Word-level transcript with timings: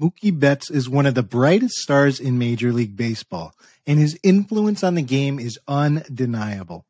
Mookie 0.00 0.38
Betts 0.38 0.70
is 0.70 0.88
one 0.88 1.04
of 1.04 1.14
the 1.14 1.22
brightest 1.22 1.74
stars 1.74 2.20
in 2.20 2.38
Major 2.38 2.72
League 2.72 2.96
Baseball, 2.96 3.52
and 3.86 3.98
his 3.98 4.18
influence 4.22 4.82
on 4.82 4.94
the 4.94 5.02
game 5.02 5.38
is 5.38 5.58
undeniable. 5.68 6.86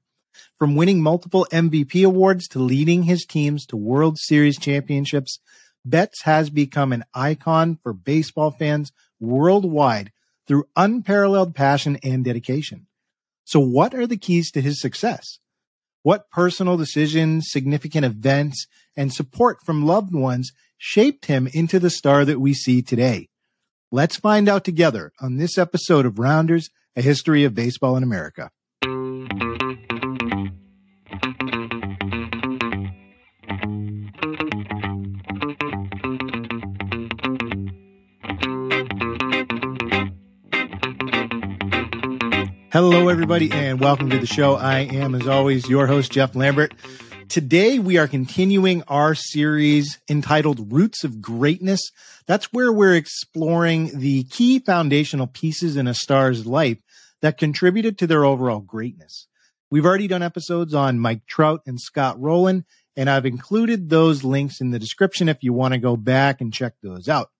From 0.60 0.76
winning 0.76 1.02
multiple 1.02 1.44
MVP 1.50 2.06
awards 2.06 2.46
to 2.48 2.60
leading 2.60 3.02
his 3.02 3.24
teams 3.24 3.66
to 3.66 3.76
World 3.76 4.16
Series 4.16 4.58
championships, 4.58 5.40
Betts 5.84 6.22
has 6.22 6.50
become 6.50 6.92
an 6.92 7.02
icon 7.12 7.80
for 7.82 7.92
baseball 7.92 8.52
fans 8.52 8.92
worldwide 9.18 10.12
through 10.46 10.68
unparalleled 10.76 11.52
passion 11.52 11.98
and 12.04 12.24
dedication. 12.24 12.86
So, 13.44 13.58
what 13.58 13.92
are 13.92 14.06
the 14.06 14.18
keys 14.18 14.52
to 14.52 14.60
his 14.60 14.80
success? 14.80 15.40
What 16.02 16.30
personal 16.30 16.76
decisions, 16.76 17.48
significant 17.50 18.04
events, 18.04 18.68
and 18.96 19.12
support 19.12 19.58
from 19.64 19.84
loved 19.84 20.14
ones 20.14 20.52
shaped 20.82 21.26
him 21.26 21.46
into 21.52 21.78
the 21.78 21.90
star 21.90 22.24
that 22.24 22.40
we 22.40 22.54
see 22.54 22.80
today? 22.80 23.28
Let's 23.92 24.16
find 24.16 24.48
out 24.48 24.64
together 24.64 25.12
on 25.20 25.36
this 25.36 25.58
episode 25.58 26.06
of 26.06 26.18
Rounders, 26.18 26.70
a 26.96 27.02
history 27.02 27.44
of 27.44 27.54
baseball 27.54 27.98
in 27.98 28.02
America. 28.02 28.50
Hello, 42.72 43.08
everybody, 43.08 43.52
and 43.52 43.80
welcome 43.80 44.08
to 44.08 44.18
the 44.18 44.26
show. 44.26 44.54
I 44.54 44.78
am, 44.78 45.14
as 45.14 45.28
always, 45.28 45.68
your 45.68 45.86
host, 45.86 46.10
Jeff 46.10 46.34
Lambert. 46.34 46.72
Today, 47.30 47.78
we 47.78 47.96
are 47.96 48.08
continuing 48.08 48.82
our 48.88 49.14
series 49.14 50.00
entitled 50.10 50.72
Roots 50.72 51.04
of 51.04 51.22
Greatness. 51.22 51.80
That's 52.26 52.52
where 52.52 52.72
we're 52.72 52.96
exploring 52.96 54.00
the 54.00 54.24
key 54.24 54.58
foundational 54.58 55.28
pieces 55.28 55.76
in 55.76 55.86
a 55.86 55.94
star's 55.94 56.44
life 56.44 56.78
that 57.22 57.38
contributed 57.38 57.98
to 57.98 58.08
their 58.08 58.24
overall 58.24 58.58
greatness. 58.58 59.28
We've 59.70 59.86
already 59.86 60.08
done 60.08 60.24
episodes 60.24 60.74
on 60.74 60.98
Mike 60.98 61.24
Trout 61.24 61.60
and 61.68 61.80
Scott 61.80 62.20
Rolen, 62.20 62.64
and 62.96 63.08
I've 63.08 63.26
included 63.26 63.90
those 63.90 64.24
links 64.24 64.60
in 64.60 64.72
the 64.72 64.80
description 64.80 65.28
if 65.28 65.44
you 65.44 65.52
want 65.52 65.72
to 65.74 65.78
go 65.78 65.96
back 65.96 66.40
and 66.40 66.52
check 66.52 66.72
those 66.82 67.08
out. 67.08 67.30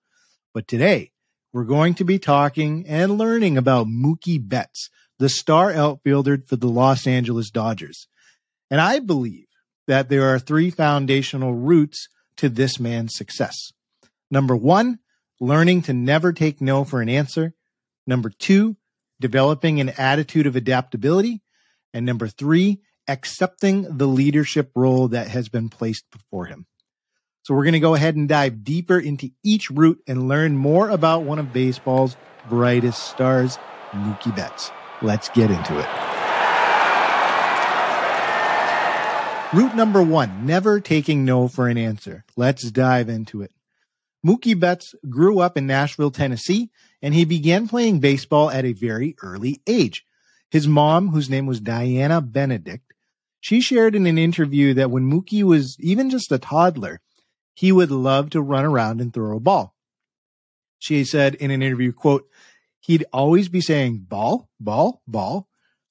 But 0.54 0.68
today, 0.68 1.10
we're 1.52 1.64
going 1.64 1.94
to 1.94 2.04
be 2.04 2.20
talking 2.20 2.86
and 2.86 3.18
learning 3.18 3.58
about 3.58 3.88
Mookie 3.88 4.38
Betts 4.40 4.88
the 5.18 5.28
star 5.28 5.72
outfielder 5.72 6.44
for 6.46 6.54
the 6.54 6.68
Los 6.68 7.08
Angeles 7.08 7.50
Dodgers. 7.50 8.06
And 8.70 8.80
I 8.80 9.00
believe 9.00 9.48
that 9.90 10.08
there 10.08 10.32
are 10.32 10.38
three 10.38 10.70
foundational 10.70 11.52
roots 11.52 12.08
to 12.36 12.48
this 12.48 12.78
man's 12.78 13.12
success. 13.16 13.72
Number 14.30 14.54
one, 14.54 15.00
learning 15.40 15.82
to 15.82 15.92
never 15.92 16.32
take 16.32 16.60
no 16.60 16.84
for 16.84 17.02
an 17.02 17.08
answer. 17.08 17.54
Number 18.06 18.30
two, 18.30 18.76
developing 19.20 19.80
an 19.80 19.88
attitude 19.98 20.46
of 20.46 20.54
adaptability. 20.54 21.42
And 21.92 22.06
number 22.06 22.28
three, 22.28 22.82
accepting 23.08 23.98
the 23.98 24.06
leadership 24.06 24.70
role 24.76 25.08
that 25.08 25.26
has 25.26 25.48
been 25.48 25.68
placed 25.68 26.08
before 26.12 26.44
him. 26.44 26.66
So 27.42 27.54
we're 27.54 27.64
going 27.64 27.72
to 27.72 27.80
go 27.80 27.96
ahead 27.96 28.14
and 28.14 28.28
dive 28.28 28.62
deeper 28.62 28.96
into 28.96 29.30
each 29.42 29.70
root 29.70 30.00
and 30.06 30.28
learn 30.28 30.56
more 30.56 30.88
about 30.88 31.24
one 31.24 31.40
of 31.40 31.52
baseball's 31.52 32.16
brightest 32.48 33.08
stars, 33.08 33.58
Mookie 33.90 34.36
Betts. 34.36 34.70
Let's 35.02 35.28
get 35.30 35.50
into 35.50 35.80
it. 35.80 35.99
Root 39.52 39.74
number 39.74 40.00
one, 40.00 40.46
never 40.46 40.78
taking 40.78 41.24
no 41.24 41.48
for 41.48 41.66
an 41.66 41.76
answer. 41.76 42.24
Let's 42.36 42.70
dive 42.70 43.08
into 43.08 43.42
it. 43.42 43.50
Mookie 44.24 44.58
Betts 44.58 44.94
grew 45.08 45.40
up 45.40 45.56
in 45.56 45.66
Nashville, 45.66 46.12
Tennessee, 46.12 46.70
and 47.02 47.14
he 47.14 47.24
began 47.24 47.66
playing 47.66 47.98
baseball 47.98 48.48
at 48.48 48.64
a 48.64 48.74
very 48.74 49.16
early 49.22 49.60
age. 49.66 50.04
His 50.52 50.68
mom, 50.68 51.08
whose 51.08 51.28
name 51.28 51.46
was 51.46 51.60
Diana 51.60 52.20
Benedict, 52.20 52.94
she 53.40 53.60
shared 53.60 53.96
in 53.96 54.06
an 54.06 54.18
interview 54.18 54.72
that 54.74 54.92
when 54.92 55.10
Mookie 55.10 55.42
was 55.42 55.76
even 55.80 56.10
just 56.10 56.30
a 56.30 56.38
toddler, 56.38 57.00
he 57.52 57.72
would 57.72 57.90
love 57.90 58.30
to 58.30 58.40
run 58.40 58.64
around 58.64 59.00
and 59.00 59.12
throw 59.12 59.36
a 59.36 59.40
ball. 59.40 59.74
She 60.78 61.04
said 61.04 61.34
in 61.34 61.50
an 61.50 61.60
interview, 61.60 61.92
quote, 61.92 62.28
he'd 62.78 63.04
always 63.12 63.48
be 63.48 63.60
saying 63.60 64.06
ball, 64.08 64.48
ball, 64.60 65.02
ball. 65.08 65.48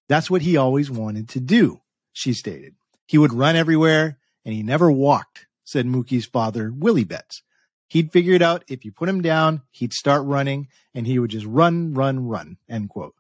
That's 0.08 0.30
what 0.30 0.44
he 0.44 0.56
always 0.56 0.90
wanted 0.90 1.28
to 1.30 1.42
do, 1.42 1.82
she 2.14 2.32
stated. 2.32 2.76
He 3.10 3.18
would 3.18 3.34
run 3.34 3.56
everywhere 3.56 4.20
and 4.46 4.54
he 4.54 4.62
never 4.62 4.92
walked, 4.92 5.48
said 5.64 5.88
Mookie's 5.88 6.28
father, 6.28 6.72
Willie 6.72 7.04
Betts. 7.04 7.42
He'd 7.88 8.12
figured 8.12 8.44
out 8.44 8.64
if 8.68 8.86
you 8.86 8.92
put 8.92 9.10
him 9.10 9.24
down, 9.24 9.64
he'd 9.72 9.94
start 9.94 10.28
running 10.28 10.68
and 10.94 11.08
he 11.08 11.18
would 11.18 11.32
just 11.32 11.48
run, 11.48 11.96
run, 11.96 12.28
run, 12.28 12.58
end 12.70 12.90
quote. 12.90 13.16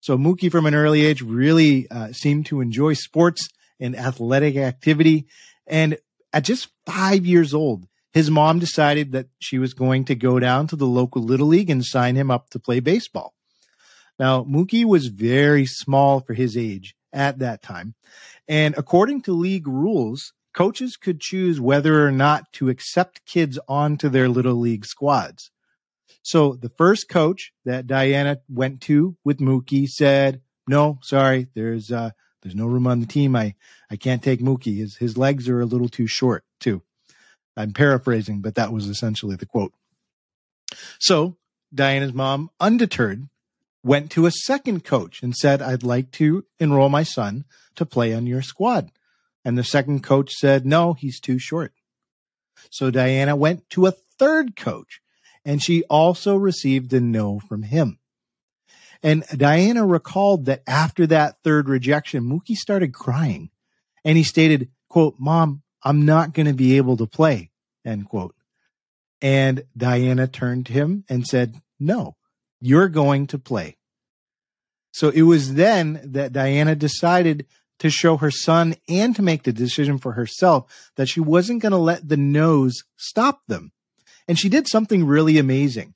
So 0.00 0.16
Mookie 0.16 0.50
from 0.50 0.64
an 0.64 0.74
early 0.74 1.04
age 1.04 1.20
really 1.20 1.86
uh, 1.90 2.12
seemed 2.12 2.46
to 2.46 2.62
enjoy 2.62 2.94
sports 2.94 3.50
and 3.78 3.94
athletic 3.94 4.56
activity. 4.56 5.26
And 5.66 5.98
at 6.32 6.44
just 6.44 6.70
five 6.86 7.26
years 7.26 7.52
old, 7.52 7.86
his 8.14 8.30
mom 8.30 8.58
decided 8.58 9.12
that 9.12 9.26
she 9.38 9.58
was 9.58 9.74
going 9.74 10.06
to 10.06 10.14
go 10.14 10.38
down 10.38 10.66
to 10.68 10.76
the 10.76 10.86
local 10.86 11.22
little 11.22 11.48
league 11.48 11.68
and 11.68 11.84
sign 11.84 12.16
him 12.16 12.30
up 12.30 12.48
to 12.50 12.58
play 12.58 12.80
baseball. 12.80 13.34
Now, 14.18 14.44
Mookie 14.44 14.86
was 14.86 15.08
very 15.08 15.66
small 15.66 16.20
for 16.20 16.32
his 16.32 16.56
age 16.56 16.94
at 17.12 17.38
that 17.38 17.62
time. 17.62 17.94
And 18.48 18.74
according 18.76 19.22
to 19.22 19.32
league 19.32 19.66
rules, 19.66 20.32
coaches 20.54 20.96
could 20.96 21.20
choose 21.20 21.60
whether 21.60 22.06
or 22.06 22.10
not 22.10 22.52
to 22.54 22.68
accept 22.68 23.24
kids 23.26 23.58
onto 23.68 24.08
their 24.08 24.28
little 24.28 24.54
league 24.54 24.84
squads. 24.84 25.50
So 26.22 26.54
the 26.54 26.70
first 26.76 27.08
coach 27.08 27.52
that 27.64 27.86
Diana 27.86 28.38
went 28.48 28.80
to 28.82 29.16
with 29.24 29.38
Mookie 29.38 29.88
said, 29.88 30.42
"No, 30.68 30.98
sorry, 31.02 31.48
there's 31.54 31.90
uh, 31.90 32.10
there's 32.42 32.54
no 32.54 32.66
room 32.66 32.86
on 32.86 33.00
the 33.00 33.06
team. 33.06 33.34
I 33.34 33.54
I 33.90 33.96
can't 33.96 34.22
take 34.22 34.40
Mookie. 34.40 34.76
His 34.76 34.96
his 34.96 35.16
legs 35.16 35.48
are 35.48 35.60
a 35.60 35.66
little 35.66 35.88
too 35.88 36.06
short 36.06 36.44
too." 36.58 36.82
I'm 37.56 37.72
paraphrasing, 37.72 38.42
but 38.42 38.54
that 38.56 38.72
was 38.72 38.88
essentially 38.88 39.36
the 39.36 39.46
quote. 39.46 39.72
So 40.98 41.36
Diana's 41.74 42.12
mom, 42.12 42.50
undeterred, 42.60 43.28
went 43.82 44.10
to 44.12 44.26
a 44.26 44.30
second 44.30 44.84
coach 44.84 45.22
and 45.22 45.34
said, 45.34 45.62
I'd 45.62 45.82
like 45.82 46.10
to 46.12 46.44
enroll 46.58 46.88
my 46.88 47.02
son 47.02 47.44
to 47.76 47.86
play 47.86 48.14
on 48.14 48.26
your 48.26 48.42
squad. 48.42 48.90
And 49.44 49.56
the 49.56 49.64
second 49.64 50.02
coach 50.02 50.32
said, 50.32 50.66
No, 50.66 50.92
he's 50.92 51.20
too 51.20 51.38
short. 51.38 51.72
So 52.70 52.90
Diana 52.90 53.36
went 53.36 53.68
to 53.70 53.86
a 53.86 53.92
third 54.18 54.54
coach 54.54 55.00
and 55.44 55.62
she 55.62 55.84
also 55.84 56.36
received 56.36 56.92
a 56.92 57.00
no 57.00 57.40
from 57.40 57.62
him. 57.62 57.98
And 59.02 59.24
Diana 59.34 59.86
recalled 59.86 60.44
that 60.44 60.62
after 60.66 61.06
that 61.06 61.36
third 61.42 61.70
rejection, 61.70 62.24
Mookie 62.24 62.54
started 62.54 62.92
crying 62.92 63.50
and 64.04 64.18
he 64.18 64.24
stated, 64.24 64.68
quote, 64.88 65.14
Mom, 65.18 65.62
I'm 65.82 66.04
not 66.04 66.34
going 66.34 66.46
to 66.46 66.52
be 66.52 66.76
able 66.76 66.98
to 66.98 67.06
play, 67.06 67.50
end 67.84 68.08
quote. 68.10 68.34
And 69.22 69.64
Diana 69.76 70.26
turned 70.26 70.66
to 70.66 70.72
him 70.72 71.04
and 71.08 71.26
said, 71.26 71.60
no, 71.78 72.16
you're 72.60 72.88
going 72.88 73.26
to 73.28 73.38
play. 73.38 73.76
So 74.92 75.10
it 75.10 75.22
was 75.22 75.54
then 75.54 76.00
that 76.04 76.32
Diana 76.32 76.74
decided 76.74 77.46
to 77.78 77.90
show 77.90 78.18
her 78.18 78.30
son 78.30 78.74
and 78.88 79.16
to 79.16 79.22
make 79.22 79.44
the 79.44 79.52
decision 79.52 79.98
for 79.98 80.12
herself 80.12 80.90
that 80.96 81.08
she 81.08 81.20
wasn't 81.20 81.62
going 81.62 81.72
to 81.72 81.78
let 81.78 82.08
the 82.08 82.16
noes 82.16 82.84
stop 82.96 83.46
them. 83.46 83.72
And 84.28 84.38
she 84.38 84.48
did 84.48 84.68
something 84.68 85.06
really 85.06 85.38
amazing. 85.38 85.94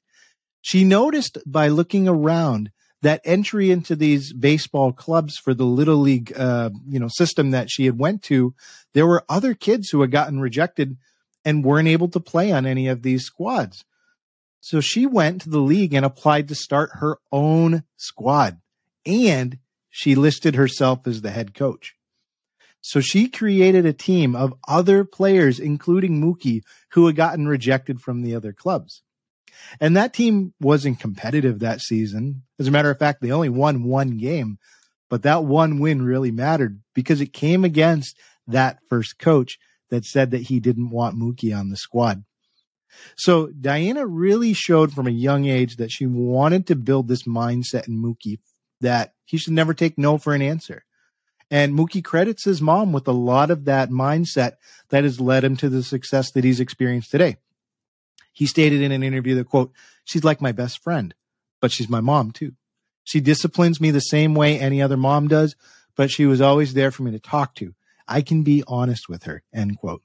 She 0.62 0.82
noticed 0.82 1.38
by 1.44 1.68
looking 1.68 2.08
around 2.08 2.70
that 3.04 3.20
entry 3.22 3.70
into 3.70 3.94
these 3.94 4.32
baseball 4.32 4.90
clubs 4.90 5.36
for 5.36 5.52
the 5.52 5.66
little 5.66 5.98
league 5.98 6.32
uh, 6.36 6.70
you 6.88 6.98
know 6.98 7.08
system 7.08 7.50
that 7.50 7.70
she 7.70 7.84
had 7.84 7.98
went 7.98 8.22
to 8.22 8.54
there 8.94 9.06
were 9.06 9.24
other 9.28 9.52
kids 9.52 9.90
who 9.90 10.00
had 10.00 10.10
gotten 10.10 10.40
rejected 10.40 10.96
and 11.44 11.64
weren't 11.64 11.86
able 11.86 12.08
to 12.08 12.18
play 12.18 12.50
on 12.50 12.64
any 12.64 12.88
of 12.88 13.02
these 13.02 13.24
squads 13.24 13.84
so 14.64 14.80
she 14.80 15.04
went 15.04 15.42
to 15.42 15.50
the 15.50 15.58
league 15.58 15.92
and 15.92 16.06
applied 16.06 16.48
to 16.48 16.54
start 16.54 16.90
her 16.94 17.18
own 17.30 17.82
squad 17.96 18.58
and 19.04 19.58
she 19.90 20.14
listed 20.14 20.54
herself 20.54 21.06
as 21.06 21.20
the 21.20 21.30
head 21.30 21.54
coach 21.54 21.94
so 22.80 23.00
she 23.00 23.28
created 23.28 23.84
a 23.84 23.92
team 23.92 24.34
of 24.34 24.54
other 24.66 25.04
players 25.04 25.60
including 25.60 26.20
Mookie 26.20 26.62
who 26.92 27.06
had 27.06 27.16
gotten 27.16 27.46
rejected 27.46 28.00
from 28.00 28.22
the 28.22 28.34
other 28.34 28.52
clubs 28.52 29.02
and 29.80 29.96
that 29.96 30.12
team 30.12 30.54
wasn't 30.60 31.00
competitive 31.00 31.58
that 31.58 31.80
season. 31.80 32.42
As 32.58 32.66
a 32.66 32.70
matter 32.70 32.90
of 32.90 32.98
fact, 32.98 33.20
they 33.20 33.30
only 33.30 33.48
won 33.48 33.84
one 33.84 34.16
game, 34.16 34.58
but 35.08 35.22
that 35.22 35.44
one 35.44 35.78
win 35.78 36.02
really 36.02 36.30
mattered 36.30 36.80
because 36.94 37.20
it 37.20 37.32
came 37.32 37.64
against 37.64 38.18
that 38.46 38.78
first 38.88 39.18
coach 39.18 39.58
that 39.90 40.04
said 40.04 40.30
that 40.30 40.42
he 40.42 40.60
didn't 40.60 40.90
want 40.90 41.18
Mookie 41.18 41.56
on 41.56 41.70
the 41.70 41.76
squad. 41.76 42.24
So 43.16 43.48
Diana 43.48 44.06
really 44.06 44.52
showed 44.52 44.92
from 44.92 45.06
a 45.06 45.12
young 45.12 45.46
age 45.46 45.76
that 45.76 45.90
she 45.90 46.06
wanted 46.06 46.66
to 46.66 46.76
build 46.76 47.08
this 47.08 47.24
mindset 47.24 47.88
in 47.88 48.02
Mookie 48.02 48.38
that 48.80 49.14
he 49.24 49.36
should 49.36 49.52
never 49.52 49.74
take 49.74 49.96
no 49.96 50.18
for 50.18 50.34
an 50.34 50.42
answer. 50.42 50.84
And 51.50 51.74
Mookie 51.74 52.04
credits 52.04 52.44
his 52.44 52.60
mom 52.60 52.92
with 52.92 53.06
a 53.06 53.12
lot 53.12 53.50
of 53.50 53.66
that 53.66 53.90
mindset 53.90 54.54
that 54.88 55.04
has 55.04 55.20
led 55.20 55.44
him 55.44 55.56
to 55.58 55.68
the 55.68 55.82
success 55.82 56.30
that 56.32 56.44
he's 56.44 56.60
experienced 56.60 57.10
today. 57.10 57.36
He 58.32 58.46
stated 58.46 58.80
in 58.80 58.92
an 58.92 59.02
interview 59.02 59.36
that, 59.36 59.48
quote, 59.48 59.72
she's 60.04 60.24
like 60.24 60.40
my 60.40 60.52
best 60.52 60.82
friend, 60.82 61.14
but 61.60 61.70
she's 61.70 61.88
my 61.88 62.00
mom 62.00 62.32
too. 62.32 62.54
She 63.04 63.20
disciplines 63.20 63.80
me 63.80 63.90
the 63.90 64.00
same 64.00 64.34
way 64.34 64.58
any 64.58 64.82
other 64.82 64.96
mom 64.96 65.28
does, 65.28 65.54
but 65.94 66.10
she 66.10 66.26
was 66.26 66.40
always 66.40 66.74
there 66.74 66.90
for 66.90 67.02
me 67.02 67.12
to 67.12 67.20
talk 67.20 67.54
to. 67.56 67.74
I 68.08 68.22
can 68.22 68.42
be 68.42 68.64
honest 68.66 69.08
with 69.08 69.24
her, 69.24 69.42
end 69.54 69.78
quote. 69.78 70.02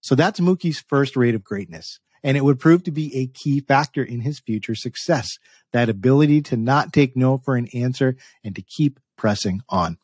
So 0.00 0.14
that's 0.14 0.40
Mookie's 0.40 0.80
first 0.80 1.16
rate 1.16 1.34
of 1.34 1.42
greatness. 1.42 2.00
And 2.24 2.36
it 2.36 2.44
would 2.44 2.58
prove 2.58 2.82
to 2.84 2.90
be 2.90 3.14
a 3.16 3.28
key 3.28 3.60
factor 3.60 4.02
in 4.02 4.20
his 4.20 4.40
future 4.40 4.74
success. 4.74 5.38
That 5.72 5.88
ability 5.88 6.42
to 6.42 6.56
not 6.56 6.92
take 6.92 7.16
no 7.16 7.38
for 7.38 7.54
an 7.54 7.68
answer 7.74 8.16
and 8.42 8.56
to 8.56 8.62
keep 8.62 8.98
pressing 9.16 9.60
on. 9.68 9.98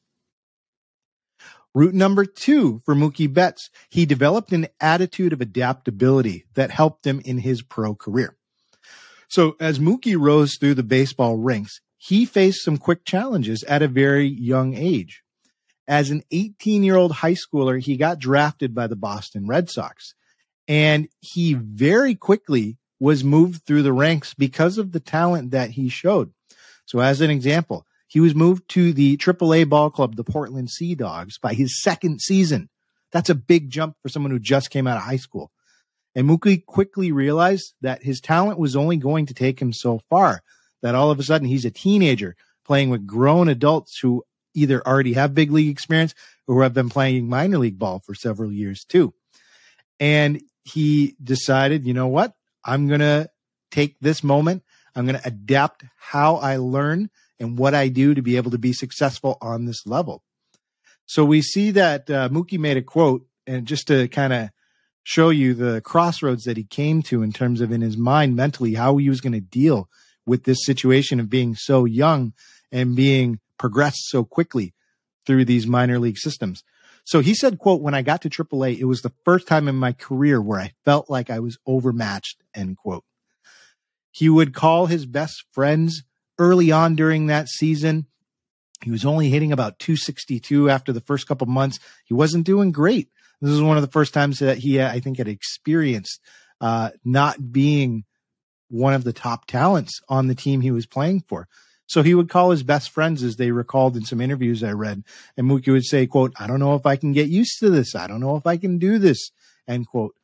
Root 1.74 1.94
number 1.94 2.24
two 2.24 2.80
for 2.84 2.94
Mookie 2.94 3.32
Betts, 3.32 3.70
he 3.88 4.04
developed 4.04 4.52
an 4.52 4.66
attitude 4.80 5.32
of 5.32 5.40
adaptability 5.40 6.44
that 6.54 6.70
helped 6.70 7.06
him 7.06 7.20
in 7.24 7.38
his 7.38 7.62
pro 7.62 7.94
career. 7.94 8.36
So 9.28 9.56
as 9.60 9.78
Mookie 9.78 10.18
rose 10.18 10.56
through 10.56 10.74
the 10.74 10.82
baseball 10.82 11.36
ranks, 11.36 11.80
he 11.96 12.24
faced 12.24 12.64
some 12.64 12.76
quick 12.76 13.04
challenges 13.04 13.62
at 13.64 13.82
a 13.82 13.88
very 13.88 14.26
young 14.26 14.74
age. 14.74 15.22
As 15.86 16.10
an 16.10 16.22
18 16.32 16.82
year 16.82 16.96
old 16.96 17.12
high 17.12 17.34
schooler, 17.34 17.80
he 17.80 17.96
got 17.96 18.18
drafted 18.18 18.74
by 18.74 18.88
the 18.88 18.96
Boston 18.96 19.46
Red 19.46 19.70
Sox 19.70 20.14
and 20.70 21.08
he 21.18 21.54
very 21.54 22.14
quickly 22.14 22.78
was 23.00 23.24
moved 23.24 23.66
through 23.66 23.82
the 23.82 23.92
ranks 23.92 24.34
because 24.34 24.78
of 24.78 24.92
the 24.92 25.00
talent 25.00 25.50
that 25.50 25.70
he 25.70 25.88
showed. 25.88 26.32
So 26.86 27.00
as 27.00 27.20
an 27.20 27.28
example, 27.28 27.84
he 28.06 28.20
was 28.20 28.36
moved 28.36 28.68
to 28.70 28.92
the 28.92 29.16
AAA 29.16 29.68
ball 29.68 29.90
club, 29.90 30.14
the 30.14 30.22
Portland 30.22 30.70
Sea 30.70 30.94
Dogs, 30.94 31.38
by 31.38 31.54
his 31.54 31.82
second 31.82 32.20
season. 32.20 32.68
That's 33.10 33.30
a 33.30 33.34
big 33.34 33.68
jump 33.68 33.96
for 34.00 34.08
someone 34.08 34.30
who 34.30 34.38
just 34.38 34.70
came 34.70 34.86
out 34.86 34.96
of 34.96 35.02
high 35.02 35.16
school. 35.16 35.50
And 36.14 36.28
Mookie 36.28 36.64
quickly 36.64 37.10
realized 37.10 37.74
that 37.80 38.04
his 38.04 38.20
talent 38.20 38.60
was 38.60 38.76
only 38.76 38.96
going 38.96 39.26
to 39.26 39.34
take 39.34 39.60
him 39.60 39.72
so 39.72 40.00
far, 40.08 40.40
that 40.82 40.94
all 40.94 41.10
of 41.10 41.18
a 41.18 41.24
sudden 41.24 41.48
he's 41.48 41.64
a 41.64 41.72
teenager 41.72 42.36
playing 42.64 42.90
with 42.90 43.08
grown 43.08 43.48
adults 43.48 43.98
who 43.98 44.22
either 44.54 44.86
already 44.86 45.14
have 45.14 45.34
big 45.34 45.50
league 45.50 45.70
experience 45.70 46.14
or 46.46 46.62
have 46.62 46.74
been 46.74 46.90
playing 46.90 47.28
minor 47.28 47.58
league 47.58 47.78
ball 47.78 47.98
for 48.06 48.14
several 48.14 48.52
years 48.52 48.84
too. 48.84 49.12
And 49.98 50.40
he 50.64 51.16
decided, 51.22 51.86
you 51.86 51.94
know 51.94 52.08
what? 52.08 52.34
I'm 52.64 52.88
going 52.88 53.00
to 53.00 53.30
take 53.70 53.96
this 54.00 54.22
moment. 54.22 54.62
I'm 54.94 55.06
going 55.06 55.18
to 55.18 55.26
adapt 55.26 55.84
how 55.96 56.36
I 56.36 56.56
learn 56.56 57.10
and 57.38 57.58
what 57.58 57.74
I 57.74 57.88
do 57.88 58.14
to 58.14 58.22
be 58.22 58.36
able 58.36 58.50
to 58.50 58.58
be 58.58 58.72
successful 58.72 59.38
on 59.40 59.64
this 59.64 59.86
level. 59.86 60.22
So 61.06 61.24
we 61.24 61.42
see 61.42 61.72
that 61.72 62.10
uh, 62.10 62.28
Mookie 62.28 62.58
made 62.58 62.76
a 62.76 62.82
quote, 62.82 63.26
and 63.46 63.66
just 63.66 63.88
to 63.88 64.06
kind 64.08 64.32
of 64.32 64.50
show 65.02 65.30
you 65.30 65.54
the 65.54 65.80
crossroads 65.80 66.44
that 66.44 66.56
he 66.56 66.64
came 66.64 67.02
to 67.02 67.22
in 67.22 67.32
terms 67.32 67.60
of 67.60 67.72
in 67.72 67.80
his 67.80 67.96
mind 67.96 68.36
mentally 68.36 68.74
how 68.74 68.96
he 68.98 69.08
was 69.08 69.20
going 69.20 69.32
to 69.32 69.40
deal 69.40 69.88
with 70.26 70.44
this 70.44 70.64
situation 70.64 71.18
of 71.18 71.30
being 71.30 71.54
so 71.56 71.84
young 71.84 72.32
and 72.70 72.94
being 72.94 73.40
progressed 73.58 74.08
so 74.08 74.22
quickly 74.22 74.74
through 75.26 75.44
these 75.44 75.66
minor 75.66 75.98
league 75.98 76.18
systems. 76.18 76.62
So 77.04 77.20
he 77.20 77.34
said, 77.34 77.58
quote, 77.58 77.80
when 77.80 77.94
I 77.94 78.02
got 78.02 78.22
to 78.22 78.30
AAA, 78.30 78.78
it 78.78 78.84
was 78.84 79.02
the 79.02 79.12
first 79.24 79.48
time 79.48 79.68
in 79.68 79.76
my 79.76 79.92
career 79.92 80.40
where 80.40 80.60
I 80.60 80.72
felt 80.84 81.10
like 81.10 81.30
I 81.30 81.40
was 81.40 81.58
overmatched, 81.66 82.42
end 82.54 82.76
quote. 82.76 83.04
He 84.10 84.28
would 84.28 84.54
call 84.54 84.86
his 84.86 85.06
best 85.06 85.44
friends 85.52 86.02
early 86.38 86.72
on 86.72 86.96
during 86.96 87.26
that 87.26 87.48
season. 87.48 88.06
He 88.82 88.90
was 88.90 89.04
only 89.04 89.28
hitting 89.28 89.52
about 89.52 89.78
262 89.78 90.70
after 90.70 90.92
the 90.92 91.00
first 91.00 91.26
couple 91.26 91.46
months. 91.46 91.78
He 92.04 92.14
wasn't 92.14 92.46
doing 92.46 92.72
great. 92.72 93.08
This 93.40 93.52
is 93.52 93.62
one 93.62 93.76
of 93.76 93.82
the 93.82 93.90
first 93.90 94.12
times 94.12 94.38
that 94.40 94.58
he, 94.58 94.82
I 94.82 95.00
think, 95.00 95.18
had 95.18 95.28
experienced 95.28 96.20
uh, 96.60 96.90
not 97.04 97.52
being 97.52 98.04
one 98.68 98.94
of 98.94 99.04
the 99.04 99.12
top 99.12 99.46
talents 99.46 100.00
on 100.08 100.28
the 100.28 100.34
team 100.34 100.60
he 100.60 100.70
was 100.70 100.86
playing 100.86 101.24
for. 101.26 101.48
So 101.90 102.04
he 102.04 102.14
would 102.14 102.28
call 102.28 102.52
his 102.52 102.62
best 102.62 102.90
friends, 102.90 103.24
as 103.24 103.34
they 103.34 103.50
recalled 103.50 103.96
in 103.96 104.04
some 104.04 104.20
interviews 104.20 104.62
I 104.62 104.70
read, 104.70 105.02
and 105.36 105.50
Mookie 105.50 105.72
would 105.72 105.84
say, 105.84 106.06
"quote 106.06 106.32
I 106.38 106.46
don't 106.46 106.60
know 106.60 106.76
if 106.76 106.86
I 106.86 106.94
can 106.94 107.10
get 107.10 107.28
used 107.28 107.58
to 107.58 107.68
this. 107.68 107.96
I 107.96 108.06
don't 108.06 108.20
know 108.20 108.36
if 108.36 108.46
I 108.46 108.58
can 108.58 108.78
do 108.78 109.00
this." 109.00 109.32
End 109.66 109.88
quote. 109.88 110.14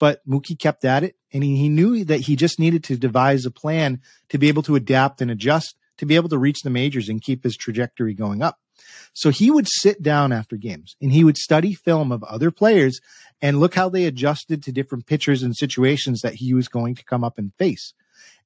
But 0.00 0.28
Mookie 0.28 0.58
kept 0.58 0.84
at 0.84 1.04
it 1.04 1.14
and 1.32 1.44
he, 1.44 1.56
he 1.56 1.68
knew 1.68 2.04
that 2.04 2.22
he 2.22 2.34
just 2.34 2.58
needed 2.58 2.82
to 2.84 2.96
devise 2.96 3.46
a 3.46 3.52
plan 3.52 4.00
to 4.30 4.38
be 4.38 4.48
able 4.48 4.64
to 4.64 4.74
adapt 4.74 5.20
and 5.20 5.30
adjust 5.30 5.76
to 5.98 6.04
be 6.04 6.16
able 6.16 6.30
to 6.30 6.36
reach 6.36 6.62
the 6.62 6.68
majors 6.70 7.08
and 7.08 7.22
keep 7.22 7.44
his 7.44 7.56
trajectory 7.56 8.12
going 8.12 8.42
up. 8.42 8.58
So 9.12 9.30
he 9.30 9.52
would 9.52 9.68
sit 9.68 10.02
down 10.02 10.32
after 10.32 10.56
games 10.56 10.96
and 11.00 11.12
he 11.12 11.22
would 11.22 11.36
study 11.36 11.74
film 11.74 12.10
of 12.10 12.24
other 12.24 12.50
players 12.50 13.00
and 13.40 13.60
look 13.60 13.76
how 13.76 13.88
they 13.88 14.06
adjusted 14.06 14.64
to 14.64 14.72
different 14.72 15.06
pitchers 15.06 15.44
and 15.44 15.54
situations 15.54 16.22
that 16.22 16.34
he 16.34 16.54
was 16.54 16.66
going 16.66 16.96
to 16.96 17.04
come 17.04 17.22
up 17.22 17.38
and 17.38 17.54
face. 17.54 17.94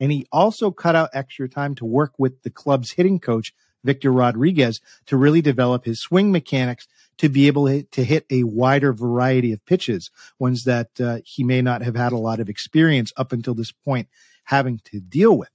And 0.00 0.12
he 0.12 0.26
also 0.32 0.70
cut 0.70 0.96
out 0.96 1.10
extra 1.12 1.48
time 1.48 1.74
to 1.76 1.84
work 1.84 2.14
with 2.18 2.42
the 2.42 2.50
club's 2.50 2.92
hitting 2.92 3.18
coach, 3.18 3.54
Victor 3.84 4.12
Rodriguez, 4.12 4.80
to 5.06 5.16
really 5.16 5.40
develop 5.42 5.84
his 5.84 6.00
swing 6.00 6.32
mechanics 6.32 6.86
to 7.18 7.28
be 7.28 7.46
able 7.46 7.66
to 7.66 8.04
hit 8.04 8.26
a 8.30 8.44
wider 8.44 8.92
variety 8.92 9.52
of 9.52 9.64
pitches, 9.66 10.10
ones 10.38 10.64
that 10.64 11.00
uh, 11.00 11.18
he 11.24 11.44
may 11.44 11.62
not 11.62 11.82
have 11.82 11.96
had 11.96 12.12
a 12.12 12.18
lot 12.18 12.40
of 12.40 12.48
experience 12.48 13.12
up 13.16 13.32
until 13.32 13.54
this 13.54 13.72
point 13.72 14.08
having 14.44 14.80
to 14.84 15.00
deal 15.00 15.36
with. 15.36 15.50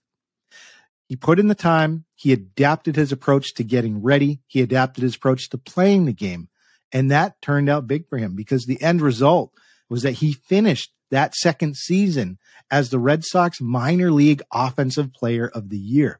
He 1.07 1.15
put 1.15 1.39
in 1.39 1.47
the 1.47 1.55
time. 1.55 2.05
He 2.15 2.31
adapted 2.31 2.95
his 2.95 3.11
approach 3.11 3.53
to 3.55 3.63
getting 3.63 4.01
ready. 4.01 4.39
He 4.47 4.61
adapted 4.61 5.03
his 5.03 5.15
approach 5.15 5.49
to 5.49 5.57
playing 5.57 6.05
the 6.05 6.13
game. 6.13 6.49
And 6.91 7.11
that 7.11 7.41
turned 7.41 7.69
out 7.69 7.87
big 7.87 8.07
for 8.07 8.17
him 8.17 8.35
because 8.35 8.65
the 8.65 8.81
end 8.81 9.01
result 9.01 9.51
was 9.89 10.03
that 10.03 10.11
he 10.13 10.33
finished 10.33 10.91
that 11.13 11.35
second 11.35 11.77
season 11.77 12.39
as 12.71 12.89
the 12.89 12.99
Red 12.99 13.23
Sox 13.23 13.61
minor 13.61 14.11
league 14.11 14.41
offensive 14.51 15.13
player 15.13 15.47
of 15.47 15.69
the 15.69 15.77
year. 15.77 16.19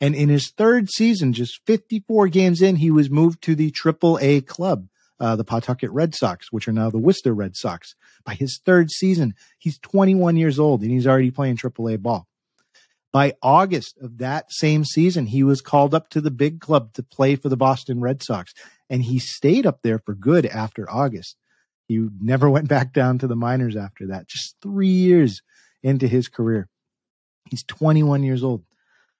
And 0.00 0.14
in 0.14 0.28
his 0.28 0.52
third 0.56 0.88
season, 0.90 1.32
just 1.32 1.60
54 1.66 2.28
games 2.28 2.62
in, 2.62 2.76
he 2.76 2.90
was 2.90 3.10
moved 3.10 3.42
to 3.42 3.54
the 3.54 3.70
Triple 3.72 4.18
A 4.22 4.42
club, 4.42 4.88
uh, 5.18 5.34
the 5.36 5.44
Pawtucket 5.44 5.90
Red 5.90 6.14
Sox, 6.14 6.52
which 6.52 6.68
are 6.68 6.72
now 6.72 6.88
the 6.88 6.98
Worcester 6.98 7.34
Red 7.34 7.56
Sox. 7.56 7.94
By 8.24 8.34
his 8.34 8.60
third 8.64 8.90
season, 8.90 9.34
he's 9.58 9.78
21 9.78 10.36
years 10.36 10.58
old 10.58 10.82
and 10.82 10.90
he's 10.90 11.06
already 11.06 11.30
playing 11.30 11.56
Triple 11.56 11.88
A 11.88 11.96
ball. 11.96 12.28
By 13.12 13.34
August 13.42 13.96
of 14.00 14.18
that 14.18 14.52
same 14.52 14.84
season, 14.84 15.26
he 15.26 15.42
was 15.42 15.62
called 15.62 15.94
up 15.94 16.10
to 16.10 16.20
the 16.20 16.30
big 16.30 16.60
club 16.60 16.92
to 16.92 17.02
play 17.02 17.34
for 17.34 17.48
the 17.48 17.56
Boston 17.56 18.00
Red 18.00 18.22
Sox. 18.22 18.52
And 18.88 19.02
he 19.02 19.18
stayed 19.18 19.66
up 19.66 19.80
there 19.82 19.98
for 19.98 20.14
good 20.14 20.46
after 20.46 20.88
August. 20.88 21.36
He 21.86 22.06
never 22.20 22.50
went 22.50 22.68
back 22.68 22.92
down 22.92 23.18
to 23.18 23.26
the 23.26 23.36
minors 23.36 23.76
after 23.76 24.08
that, 24.08 24.28
just 24.28 24.56
three 24.60 24.88
years 24.88 25.42
into 25.82 26.08
his 26.08 26.28
career. 26.28 26.68
He's 27.48 27.62
21 27.64 28.24
years 28.24 28.42
old. 28.42 28.64